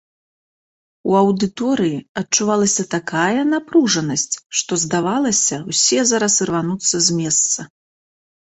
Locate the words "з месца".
7.11-7.59